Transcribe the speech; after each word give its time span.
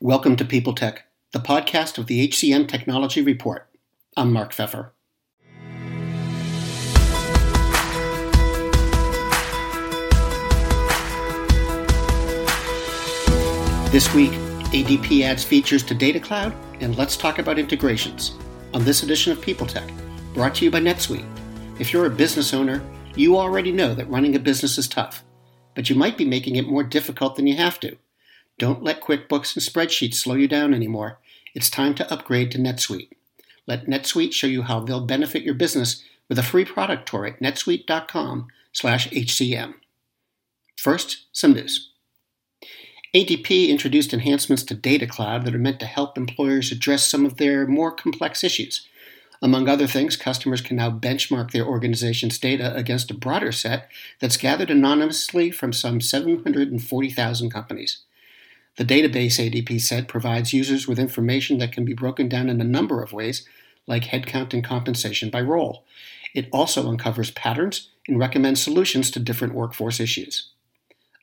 Welcome 0.00 0.36
to 0.36 0.44
People 0.44 0.74
Tech, 0.74 1.06
the 1.32 1.38
podcast 1.38 1.96
of 1.96 2.06
the 2.06 2.28
HCM 2.28 2.68
Technology 2.68 3.22
Report. 3.22 3.66
I'm 4.14 4.30
Mark 4.30 4.52
Feffer. 4.52 4.90
This 13.90 14.12
week, 14.14 14.32
ADP 14.72 15.22
adds 15.22 15.44
features 15.44 15.82
to 15.84 15.94
Data 15.94 16.20
Cloud, 16.20 16.54
and 16.80 16.98
let's 16.98 17.16
talk 17.16 17.38
about 17.38 17.58
integrations 17.58 18.36
on 18.74 18.84
this 18.84 19.02
edition 19.02 19.32
of 19.32 19.40
People 19.40 19.66
Tech, 19.66 19.90
brought 20.34 20.56
to 20.56 20.66
you 20.66 20.70
by 20.70 20.80
NetSuite. 20.80 21.26
If 21.80 21.94
you're 21.94 22.04
a 22.04 22.10
business 22.10 22.52
owner, 22.52 22.82
you 23.14 23.38
already 23.38 23.72
know 23.72 23.94
that 23.94 24.10
running 24.10 24.36
a 24.36 24.38
business 24.38 24.76
is 24.76 24.88
tough, 24.88 25.24
but 25.74 25.88
you 25.88 25.96
might 25.96 26.18
be 26.18 26.26
making 26.26 26.56
it 26.56 26.68
more 26.68 26.82
difficult 26.82 27.36
than 27.36 27.46
you 27.46 27.56
have 27.56 27.80
to. 27.80 27.96
Don't 28.58 28.82
let 28.82 29.02
QuickBooks 29.02 29.54
and 29.54 29.62
spreadsheets 29.64 30.14
slow 30.14 30.34
you 30.34 30.48
down 30.48 30.72
anymore. 30.72 31.18
It's 31.54 31.68
time 31.68 31.94
to 31.96 32.10
upgrade 32.12 32.50
to 32.52 32.58
NetSuite. 32.58 33.10
Let 33.66 33.86
NetSuite 33.86 34.32
show 34.32 34.46
you 34.46 34.62
how 34.62 34.80
they'll 34.80 35.04
benefit 35.04 35.42
your 35.42 35.54
business 35.54 36.02
with 36.28 36.38
a 36.38 36.42
free 36.42 36.64
product 36.64 37.06
tour 37.08 37.26
at 37.26 37.40
netsuite.com/hcm. 37.40 39.74
First, 40.76 41.26
some 41.32 41.52
news. 41.52 41.90
ADP 43.14 43.68
introduced 43.68 44.12
enhancements 44.12 44.64
to 44.64 44.74
Data 44.74 45.06
Cloud 45.06 45.44
that 45.44 45.54
are 45.54 45.58
meant 45.58 45.78
to 45.80 45.86
help 45.86 46.18
employers 46.18 46.72
address 46.72 47.06
some 47.06 47.24
of 47.24 47.36
their 47.36 47.66
more 47.66 47.90
complex 47.90 48.44
issues. 48.44 48.86
Among 49.42 49.68
other 49.68 49.86
things, 49.86 50.16
customers 50.16 50.60
can 50.60 50.76
now 50.76 50.90
benchmark 50.90 51.50
their 51.50 51.66
organization's 51.66 52.38
data 52.38 52.74
against 52.74 53.10
a 53.10 53.14
broader 53.14 53.52
set 53.52 53.90
that's 54.18 54.36
gathered 54.36 54.70
anonymously 54.70 55.50
from 55.50 55.72
some 55.72 56.00
740,000 56.00 57.50
companies. 57.50 57.98
The 58.76 58.84
database, 58.84 59.38
ADP 59.38 59.80
said, 59.80 60.08
provides 60.08 60.52
users 60.52 60.86
with 60.86 60.98
information 60.98 61.58
that 61.58 61.72
can 61.72 61.84
be 61.84 61.94
broken 61.94 62.28
down 62.28 62.48
in 62.48 62.60
a 62.60 62.64
number 62.64 63.02
of 63.02 63.12
ways, 63.12 63.46
like 63.86 64.04
headcount 64.04 64.52
and 64.52 64.62
compensation 64.62 65.30
by 65.30 65.40
role. 65.40 65.84
It 66.34 66.48
also 66.52 66.88
uncovers 66.88 67.30
patterns 67.30 67.90
and 68.06 68.18
recommends 68.18 68.62
solutions 68.62 69.10
to 69.12 69.20
different 69.20 69.54
workforce 69.54 69.98
issues. 69.98 70.50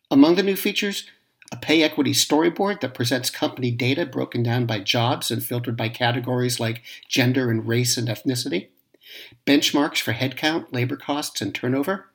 Among 0.09 0.35
the 0.35 0.43
new 0.43 0.55
features, 0.55 1.07
a 1.51 1.55
pay 1.55 1.83
equity 1.83 2.13
storyboard 2.13 2.81
that 2.81 2.95
presents 2.95 3.29
company 3.29 3.69
data 3.69 4.07
broken 4.07 4.41
down 4.41 4.65
by 4.65 4.79
jobs 4.79 5.29
and 5.29 5.43
filtered 5.43 5.77
by 5.77 5.89
categories 5.89 6.59
like 6.59 6.81
gender 7.07 7.51
and 7.51 7.67
race 7.67 7.95
and 7.95 8.07
ethnicity, 8.07 8.69
benchmarks 9.45 10.01
for 10.01 10.13
headcount, 10.13 10.73
labor 10.73 10.95
costs, 10.95 11.41
and 11.41 11.53
turnover, 11.53 12.07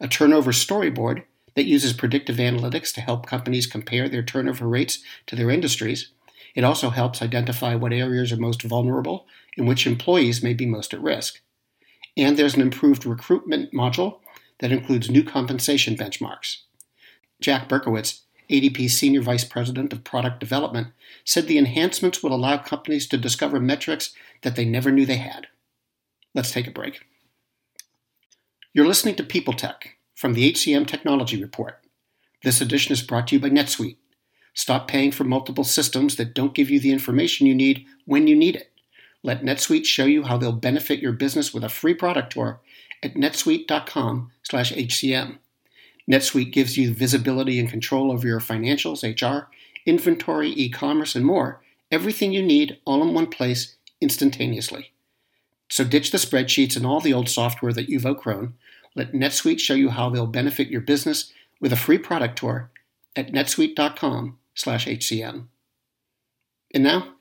a 0.00 0.06
turnover 0.06 0.52
storyboard 0.52 1.24
that 1.58 1.66
uses 1.66 1.92
predictive 1.92 2.36
analytics 2.36 2.94
to 2.94 3.00
help 3.00 3.26
companies 3.26 3.66
compare 3.66 4.08
their 4.08 4.22
turnover 4.22 4.68
rates 4.68 5.00
to 5.26 5.34
their 5.34 5.50
industries. 5.50 6.12
It 6.54 6.62
also 6.62 6.90
helps 6.90 7.20
identify 7.20 7.74
what 7.74 7.92
areas 7.92 8.30
are 8.30 8.36
most 8.36 8.62
vulnerable 8.62 9.26
and 9.56 9.66
which 9.66 9.84
employees 9.84 10.40
may 10.40 10.54
be 10.54 10.66
most 10.66 10.94
at 10.94 11.02
risk. 11.02 11.40
And 12.16 12.36
there's 12.36 12.54
an 12.54 12.60
improved 12.60 13.04
recruitment 13.04 13.72
module 13.72 14.20
that 14.60 14.70
includes 14.70 15.10
new 15.10 15.24
compensation 15.24 15.96
benchmarks. 15.96 16.58
Jack 17.40 17.68
Berkowitz, 17.68 18.20
ADP's 18.48 18.96
Senior 18.96 19.22
Vice 19.22 19.44
President 19.44 19.92
of 19.92 20.04
Product 20.04 20.38
Development, 20.38 20.92
said 21.24 21.48
the 21.48 21.58
enhancements 21.58 22.22
will 22.22 22.32
allow 22.32 22.58
companies 22.58 23.08
to 23.08 23.16
discover 23.16 23.58
metrics 23.58 24.14
that 24.42 24.54
they 24.54 24.64
never 24.64 24.92
knew 24.92 25.04
they 25.04 25.16
had. 25.16 25.48
Let's 26.36 26.52
take 26.52 26.68
a 26.68 26.70
break. 26.70 27.00
You're 28.72 28.86
listening 28.86 29.16
to 29.16 29.24
People 29.24 29.54
Tech, 29.54 29.97
from 30.18 30.34
the 30.34 30.52
HCM 30.52 30.84
Technology 30.84 31.40
Report. 31.40 31.78
This 32.42 32.60
edition 32.60 32.92
is 32.92 33.02
brought 33.02 33.28
to 33.28 33.36
you 33.36 33.40
by 33.40 33.50
NetSuite. 33.50 33.98
Stop 34.52 34.88
paying 34.88 35.12
for 35.12 35.22
multiple 35.22 35.62
systems 35.62 36.16
that 36.16 36.34
don't 36.34 36.54
give 36.54 36.70
you 36.70 36.80
the 36.80 36.90
information 36.90 37.46
you 37.46 37.54
need 37.54 37.86
when 38.04 38.26
you 38.26 38.34
need 38.34 38.56
it. 38.56 38.72
Let 39.22 39.44
NetSuite 39.44 39.84
show 39.84 40.06
you 40.06 40.24
how 40.24 40.36
they'll 40.36 40.50
benefit 40.50 40.98
your 40.98 41.12
business 41.12 41.54
with 41.54 41.62
a 41.62 41.68
free 41.68 41.94
product 41.94 42.32
tour 42.32 42.58
at 43.00 43.14
netsuite.com/hcm. 43.14 45.38
NetSuite 46.10 46.52
gives 46.52 46.76
you 46.76 46.92
visibility 46.92 47.60
and 47.60 47.70
control 47.70 48.10
over 48.10 48.26
your 48.26 48.40
financials, 48.40 49.04
HR, 49.04 49.48
inventory, 49.86 50.50
e-commerce, 50.50 51.14
and 51.14 51.24
more. 51.24 51.62
Everything 51.92 52.32
you 52.32 52.42
need 52.42 52.80
all 52.84 53.04
in 53.04 53.14
one 53.14 53.28
place 53.28 53.76
instantaneously. 54.00 54.90
So 55.68 55.84
ditch 55.84 56.10
the 56.10 56.18
spreadsheets 56.18 56.76
and 56.76 56.84
all 56.84 57.00
the 57.00 57.12
old 57.12 57.28
software 57.28 57.72
that 57.72 57.88
you've 57.88 58.04
outgrown 58.04 58.54
let 58.94 59.12
NetSuite 59.12 59.60
show 59.60 59.74
you 59.74 59.90
how 59.90 60.08
they'll 60.10 60.26
benefit 60.26 60.68
your 60.68 60.80
business 60.80 61.32
with 61.60 61.72
a 61.72 61.76
free 61.76 61.98
product 61.98 62.38
tour 62.38 62.70
at 63.16 63.32
netsuite.com/hcm. 63.32 65.46
And 66.74 66.84
now, 66.84 67.14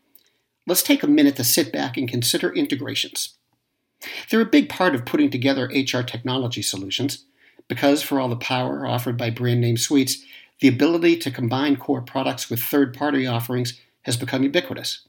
let's 0.65 0.83
take 0.83 1.03
a 1.03 1.07
minute 1.07 1.37
to 1.37 1.43
sit 1.43 1.71
back 1.71 1.97
and 1.97 2.09
consider 2.09 2.53
integrations. 2.53 3.35
They're 4.29 4.41
a 4.41 4.45
big 4.45 4.69
part 4.69 4.93
of 4.93 5.05
putting 5.05 5.29
together 5.29 5.71
HR 5.73 6.01
technology 6.01 6.61
solutions 6.61 7.25
because, 7.67 8.03
for 8.03 8.19
all 8.19 8.29
the 8.29 8.35
power 8.35 8.85
offered 8.85 9.17
by 9.17 9.29
brand 9.29 9.61
name 9.61 9.77
suites, 9.77 10.23
the 10.59 10.67
ability 10.67 11.17
to 11.17 11.31
combine 11.31 11.77
core 11.77 12.01
products 12.01 12.49
with 12.49 12.61
third 12.61 12.93
party 12.93 13.25
offerings 13.25 13.79
has 14.03 14.17
become 14.17 14.43
ubiquitous. 14.43 15.07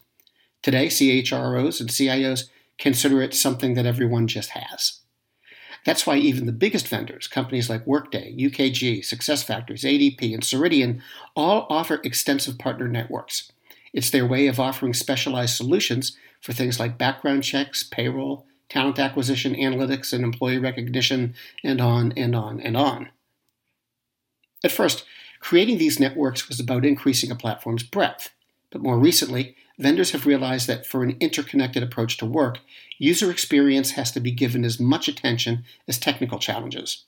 Today, 0.62 0.88
CHROs 0.88 1.80
and 1.80 1.90
CIOs 1.90 2.48
consider 2.78 3.22
it 3.22 3.34
something 3.34 3.74
that 3.74 3.86
everyone 3.86 4.26
just 4.26 4.50
has. 4.50 5.00
That's 5.88 6.06
why 6.06 6.18
even 6.18 6.44
the 6.44 6.52
biggest 6.52 6.86
vendors, 6.86 7.26
companies 7.26 7.70
like 7.70 7.86
Workday, 7.86 8.34
UKG, 8.36 8.98
SuccessFactors, 8.98 9.84
ADP, 9.84 10.34
and 10.34 10.42
Ceridian, 10.42 11.00
all 11.34 11.66
offer 11.70 12.02
extensive 12.04 12.58
partner 12.58 12.86
networks. 12.86 13.50
It's 13.94 14.10
their 14.10 14.26
way 14.26 14.48
of 14.48 14.60
offering 14.60 14.92
specialized 14.92 15.56
solutions 15.56 16.14
for 16.42 16.52
things 16.52 16.78
like 16.78 16.98
background 16.98 17.42
checks, 17.42 17.82
payroll, 17.82 18.44
talent 18.68 18.98
acquisition, 18.98 19.54
analytics, 19.54 20.12
and 20.12 20.24
employee 20.24 20.58
recognition, 20.58 21.34
and 21.64 21.80
on 21.80 22.12
and 22.18 22.36
on 22.36 22.60
and 22.60 22.76
on. 22.76 23.08
At 24.62 24.72
first, 24.72 25.06
creating 25.40 25.78
these 25.78 25.98
networks 25.98 26.48
was 26.48 26.60
about 26.60 26.84
increasing 26.84 27.30
a 27.30 27.34
platform's 27.34 27.82
breadth, 27.82 28.28
but 28.70 28.82
more 28.82 28.98
recently, 28.98 29.56
vendors 29.78 30.10
have 30.10 30.26
realized 30.26 30.66
that 30.66 30.86
for 30.86 31.02
an 31.02 31.16
interconnected 31.20 31.82
approach 31.82 32.16
to 32.18 32.26
work, 32.26 32.58
user 32.98 33.30
experience 33.30 33.92
has 33.92 34.10
to 34.12 34.20
be 34.20 34.30
given 34.30 34.64
as 34.64 34.80
much 34.80 35.08
attention 35.08 35.64
as 35.86 35.98
technical 35.98 36.38
challenges. 36.38 37.04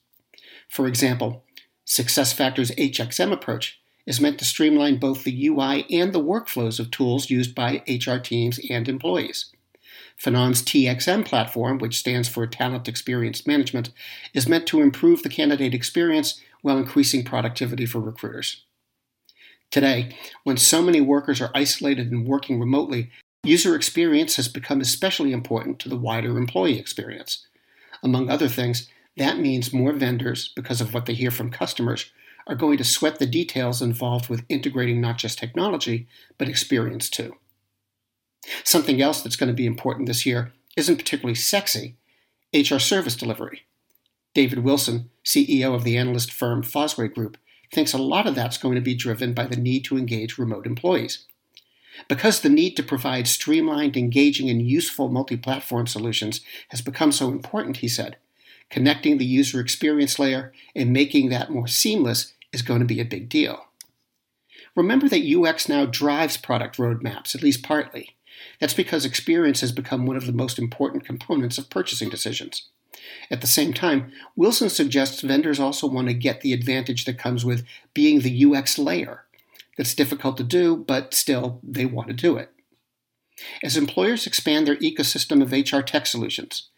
For 0.69 0.87
example, 0.87 1.45
SuccessFactors' 1.87 2.75
HXM 2.77 3.33
approach 3.33 3.81
is 4.07 4.21
meant 4.21 4.39
to 4.39 4.45
streamline 4.45 4.99
both 4.99 5.25
the 5.25 5.47
UI 5.49 5.85
and 5.91 6.13
the 6.13 6.23
workflows 6.23 6.79
of 6.79 6.91
tools 6.91 7.31
used 7.31 7.55
by 7.55 7.83
HR 7.89 8.17
teams 8.17 8.61
and 8.71 8.89
employees. 8.89 9.53
Phenom's 10.17 10.63
TXM 10.63 11.25
platform, 11.25 11.79
which 11.79 11.99
stands 11.99 12.29
for 12.29 12.47
Talent 12.47 12.89
Experience 12.89 13.47
Management, 13.47 13.91
is 14.35 14.49
meant 14.49 14.67
to 14.67 14.81
improve 14.81 15.23
the 15.23 15.29
candidate 15.29 15.75
experience 15.75 16.41
while 16.63 16.79
increasing 16.79 17.25
productivity 17.25 17.87
for 17.87 18.01
recruiters. 18.01 18.65
Today, 19.71 20.17
when 20.43 20.57
so 20.57 20.83
many 20.83 21.01
workers 21.01 21.41
are 21.41 21.53
isolated 21.55 22.11
and 22.11 22.27
working 22.27 22.59
remotely, 22.59 23.11
user 23.45 23.77
experience 23.77 24.37
has 24.37 24.49
become 24.49 24.81
especially 24.81 25.33
important 25.33 25.79
to 25.79 25.89
the 25.89 25.97
wider 25.97 26.37
employee 26.37 26.79
experience. 26.79 27.47
Among 28.03 28.29
other 28.29 28.49
things, 28.49 28.89
that 29.17 29.39
means 29.39 29.73
more 29.73 29.93
vendors, 29.93 30.53
because 30.57 30.81
of 30.81 30.93
what 30.93 31.07
they 31.07 31.15
hear 31.15 31.31
from 31.31 31.51
customers, 31.51 32.11
are 32.47 32.57
going 32.57 32.79
to 32.79 32.85
sweat 32.85 33.19
the 33.19 33.27
details 33.27 33.81
involved 33.81 34.29
with 34.29 34.45
integrating 34.49 35.01
not 35.01 35.19
just 35.19 35.39
technology, 35.39 36.09
but 36.37 36.49
experience 36.49 37.09
too. 37.09 37.37
Something 38.65 39.01
else 39.01 39.23
that's 39.23 39.37
going 39.37 39.49
to 39.49 39.55
be 39.55 39.67
important 39.67 40.09
this 40.09 40.27
year 40.27 40.53
isn't 40.77 40.97
particularly 40.97 41.35
sexy 41.35 41.97
HR 42.53 42.79
service 42.79 43.15
delivery. 43.15 43.63
David 44.35 44.61
Wilson, 44.61 45.11
CEO 45.25 45.75
of 45.75 45.85
the 45.85 45.97
analyst 45.97 46.33
firm 46.33 46.63
Fosway 46.63 47.13
Group, 47.13 47.37
thinks 47.73 47.93
a 47.93 47.99
lot 47.99 48.27
of 48.27 48.35
that's 48.35 48.59
going 48.59 48.75
to 48.75 48.81
be 48.81 48.95
driven 48.95 49.33
by 49.33 49.47
the 49.47 49.57
need 49.57 49.85
to 49.85 49.97
engage 49.97 50.39
remote 50.39 50.67
employees. 50.67 51.27
Because 52.09 52.41
the 52.41 52.49
need 52.49 52.77
to 52.77 52.83
provide 52.83 53.29
streamlined, 53.29 53.97
engaging, 53.97 54.49
and 54.49 54.63
useful 54.63 55.09
multi 55.09 55.37
platform 55.37 55.87
solutions 55.87 56.41
has 56.69 56.81
become 56.81 57.13
so 57.13 57.29
important, 57.29 57.79
he 57.79 57.89
said, 57.89 58.17
connecting 58.71 59.19
the 59.19 59.25
user 59.25 59.61
experience 59.61 60.19
layer 60.19 60.53
and 60.75 60.93
making 60.93 61.29
that 61.29 61.51
more 61.51 61.67
seamless 61.67 62.33
is 62.53 62.63
going 62.63 62.81
to 62.81 62.87
be 62.87 63.01
a 63.01 63.05
big 63.05 63.29
deal. 63.29 63.67
Remember 64.75 65.09
that 65.09 65.27
UX 65.27 65.69
now 65.69 65.85
drives 65.85 66.37
product 66.37 66.79
roadmaps, 66.79 67.35
at 67.35 67.43
least 67.43 67.63
partly. 67.63 68.17
That's 68.61 68.75
because 68.75 69.05
experience 69.05 69.61
has 69.61 69.73
become 69.73 70.07
one 70.07 70.17
of 70.17 70.27
the 70.27 70.33
most 70.33 70.59
important 70.59 71.05
components 71.05 71.59
of 71.59 71.71
purchasing 71.71 72.09
decisions. 72.09 72.69
At 73.31 73.41
the 73.41 73.47
same 73.47 73.73
time, 73.73 74.13
Wilson 74.37 74.69
suggests 74.69 75.21
vendors 75.21 75.61
also 75.61 75.87
want 75.87 76.09
to 76.09 76.15
get 76.15 76.41
the 76.41 76.53
advantage 76.53 77.05
that 77.05 77.19
comes 77.19 77.45
with 77.45 77.65
being 77.95 78.21
the 78.21 78.45
UX 78.45 78.79
layer. 78.79 79.25
That's 79.77 79.95
difficult 79.95 80.37
to 80.39 80.45
do, 80.45 80.77
but 80.77 81.15
still, 81.15 81.61
they 81.63 81.87
want 81.87 82.09
to 82.09 82.15
do 82.15 82.37
it. 82.37 82.51
As 83.63 83.77
employers 83.77 84.27
expand 84.27 84.67
their 84.67 84.77
ecosystem 84.77 85.43
of 85.43 85.53
HR 85.53 85.83
tech 85.83 86.07
solutions, 86.07 86.69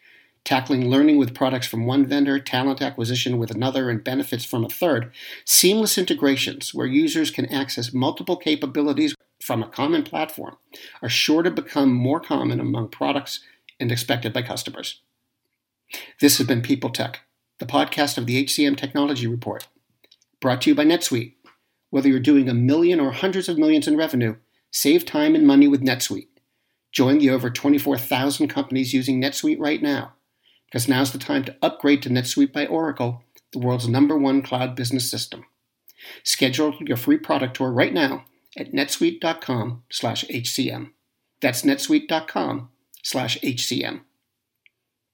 tackling 0.45 0.89
learning 0.89 1.19
with 1.19 1.35
products 1.35 1.67
from 1.67 1.87
one 1.87 2.07
vendor, 2.07 2.39
talent 2.39 2.83
acquisition 2.83 3.39
with 3.39 3.51
another, 3.51 3.91
and 3.91 4.05
benefits 4.05 4.45
from 4.45 4.65
a 4.65 4.69
third, 4.69 5.11
seamless 5.45 5.99
integrations 5.99 6.75
where 6.75 6.87
users 6.87 7.31
can 7.31 7.47
access 7.47 7.93
multiple 7.93 8.37
capabilities 8.37 9.15
from 9.41 9.63
a 9.63 9.69
common 9.69 10.03
platform 10.03 10.57
are 11.01 11.09
sure 11.09 11.43
to 11.43 11.51
become 11.51 11.93
more 11.93 12.21
common 12.21 12.61
among 12.61 12.89
products 12.89 13.41
and 13.81 13.91
expected 13.91 14.33
by 14.33 14.43
customers. 14.43 15.01
This 16.21 16.39
has 16.39 16.47
been 16.47 16.63
People 16.63 16.91
Tech, 16.91 17.21
the 17.59 17.67
podcast 17.67 18.17
of 18.19 18.27
the 18.27 18.45
HCM 18.45 18.77
Technology 18.77 19.27
Report, 19.27 19.67
brought 20.41 20.63
to 20.63 20.71
you 20.71 20.75
by 20.75 20.85
NetSuite. 20.85 21.35
Whether 21.91 22.09
you're 22.09 22.21
doing 22.21 22.49
a 22.49 22.55
million 22.55 23.01
or 23.01 23.13
hundreds 23.13 23.49
of 23.49 23.59
millions 23.59 23.87
in 23.87 23.97
revenue, 23.97 24.37
save 24.71 25.05
time 25.05 25.35
and 25.35 25.47
money 25.47 25.69
with 25.69 25.83
NetSuite. 25.83 26.29
Join 26.91 27.19
the 27.19 27.29
over 27.31 27.51
24,000 27.51 28.49
companies 28.49 28.95
using 28.95 29.21
NetSuite 29.21 29.61
right 29.61 29.83
now, 29.83 30.15
because 30.67 30.89
now's 30.89 31.13
the 31.13 31.19
time 31.19 31.45
to 31.45 31.55
upgrade 31.63 32.03
to 32.03 32.09
NetSuite 32.09 32.53
by 32.53 32.67
Oracle, 32.67 33.23
the 33.53 33.59
world's 33.59 33.89
number 33.89 34.17
one 34.17 34.41
cloud 34.43 34.75
business 34.75 35.11
system. 35.11 35.45
Schedule 36.25 36.75
your 36.81 36.97
free 36.97 37.19
product 37.19 37.57
tour 37.57 37.71
right 37.71 37.93
now 37.93 38.25
at 38.57 38.73
netsuite.com/hcm. 38.73 40.91
That's 41.41 41.63
netsuite.com/hcm. 41.63 44.01